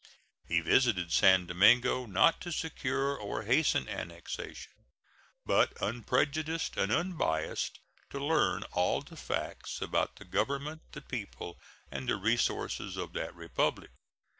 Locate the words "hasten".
3.43-3.87